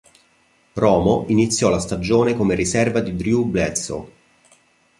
[0.75, 4.11] Romo iniziò la stagione come riserva di Drew Bledsoe.